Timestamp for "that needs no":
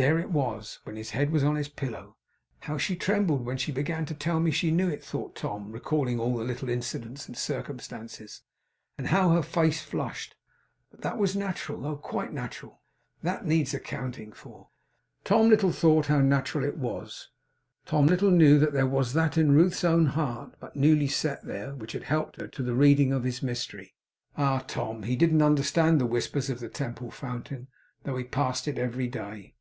13.24-13.78